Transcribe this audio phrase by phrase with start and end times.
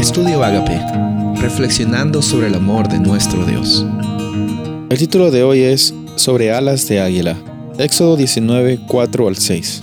[0.00, 0.80] Estudio Agape,
[1.42, 3.84] reflexionando sobre el amor de nuestro Dios.
[4.88, 7.36] El título de hoy es Sobre alas de águila,
[7.76, 9.82] Éxodo 19, 4 al 6.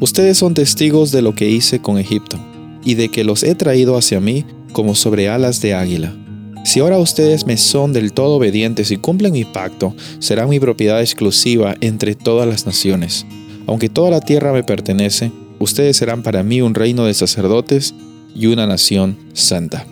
[0.00, 2.38] Ustedes son testigos de lo que hice con Egipto,
[2.84, 6.16] y de que los he traído hacia mí como sobre alas de águila.
[6.64, 11.02] Si ahora ustedes me son del todo obedientes y cumplen mi pacto, será mi propiedad
[11.02, 13.26] exclusiva entre todas las naciones.
[13.66, 17.94] Aunque toda la tierra me pertenece, ustedes serán para mí un reino de sacerdotes
[18.34, 19.86] y una nación santa.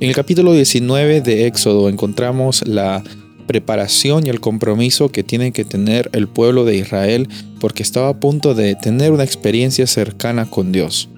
[0.00, 3.02] En el capítulo 19 de Éxodo encontramos la
[3.46, 7.28] preparación y el compromiso que tiene que tener el pueblo de Israel
[7.60, 11.08] porque estaba a punto de tener una experiencia cercana con Dios.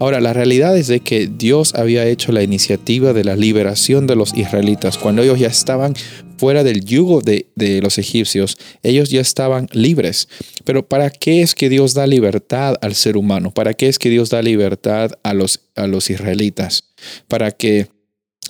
[0.00, 4.16] Ahora, la realidad es de que Dios había hecho la iniciativa de la liberación de
[4.16, 4.98] los israelitas.
[4.98, 5.94] Cuando ellos ya estaban
[6.36, 7.46] fuera del yugo de,
[7.80, 10.28] los egipcios, ellos ya estaban libres.
[10.64, 13.52] Pero ¿para qué es que Dios da libertad al ser humano?
[13.52, 16.84] ¿Para qué es que Dios da libertad a los, a los israelitas?
[17.28, 17.88] Para que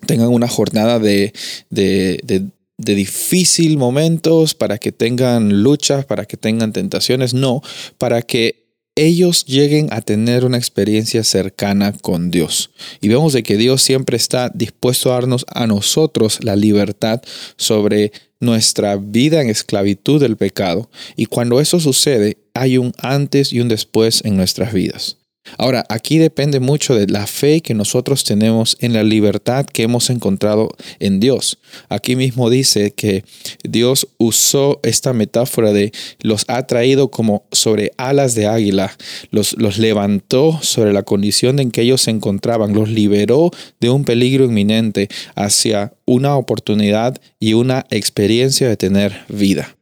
[0.07, 1.33] tengan una jornada de,
[1.71, 7.63] de, de de difícil momentos, para que tengan luchas, para que tengan tentaciones, no,
[7.99, 8.64] para que
[8.97, 12.71] ellos lleguen a tener una experiencia cercana con Dios.
[13.01, 17.21] Y vemos de que Dios siempre está dispuesto a darnos a nosotros la libertad
[17.57, 20.91] sobre nuestra vida en esclavitud del pecado.
[21.17, 25.17] Y cuando eso sucede, hay un antes y un después en nuestras vidas.
[25.59, 30.11] Ahora, aquí depende mucho de la fe que nosotros tenemos en la libertad que hemos
[30.11, 31.59] encontrado en Dios.
[31.89, 33.25] Aquí mismo dice que
[33.63, 38.97] Dios usó esta metáfora de los ha traído como sobre alas de águila,
[39.31, 44.05] los, los levantó sobre la condición en que ellos se encontraban, los liberó de un
[44.05, 49.77] peligro inminente hacia una oportunidad y una experiencia de tener vida.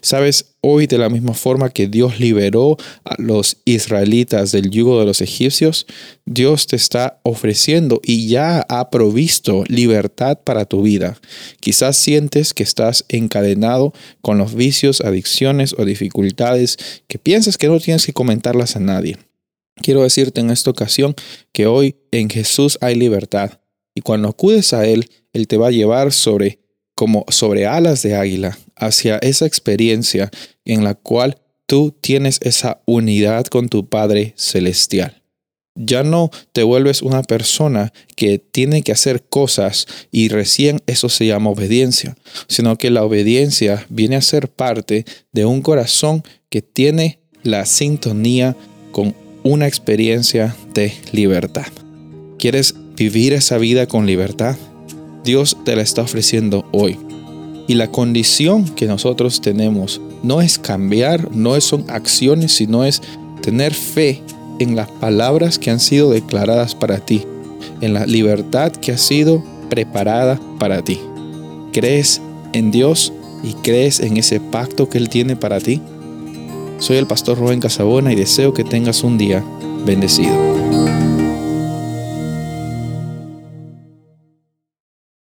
[0.00, 5.06] Sabes, hoy de la misma forma que Dios liberó a los israelitas del yugo de
[5.06, 5.86] los egipcios,
[6.24, 11.18] Dios te está ofreciendo y ya ha provisto libertad para tu vida.
[11.60, 17.80] Quizás sientes que estás encadenado con los vicios, adicciones o dificultades que piensas que no
[17.80, 19.18] tienes que comentarlas a nadie.
[19.76, 21.14] Quiero decirte en esta ocasión
[21.52, 23.58] que hoy en Jesús hay libertad
[23.94, 26.61] y cuando acudes a Él, Él te va a llevar sobre
[27.02, 30.30] como sobre alas de águila hacia esa experiencia
[30.64, 31.36] en la cual
[31.66, 35.20] tú tienes esa unidad con tu Padre Celestial.
[35.74, 41.26] Ya no te vuelves una persona que tiene que hacer cosas y recién eso se
[41.26, 47.18] llama obediencia, sino que la obediencia viene a ser parte de un corazón que tiene
[47.42, 48.54] la sintonía
[48.92, 51.66] con una experiencia de libertad.
[52.38, 54.56] ¿Quieres vivir esa vida con libertad?
[55.24, 56.98] Dios te la está ofreciendo hoy.
[57.68, 63.00] Y la condición que nosotros tenemos no es cambiar, no son acciones, sino es
[63.40, 64.22] tener fe
[64.58, 67.22] en las palabras que han sido declaradas para ti,
[67.80, 71.00] en la libertad que ha sido preparada para ti.
[71.72, 72.20] ¿Crees
[72.52, 73.12] en Dios
[73.42, 75.80] y crees en ese pacto que Él tiene para ti?
[76.78, 79.44] Soy el pastor Rubén Casabona y deseo que tengas un día
[79.86, 80.61] bendecido.